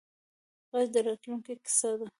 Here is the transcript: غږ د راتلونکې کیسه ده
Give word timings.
غږ 0.71 0.87
د 0.93 0.97
راتلونکې 1.07 1.53
کیسه 1.63 1.91
ده 1.99 2.07